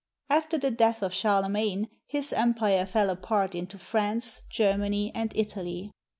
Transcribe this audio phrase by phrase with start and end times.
[0.31, 5.91] After the death of Charlemagne his empire fell apart into France, Germany, and Italy.